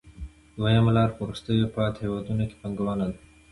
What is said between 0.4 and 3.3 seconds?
دویمه لار په وروسته پاتې هېوادونو کې پانګونه ده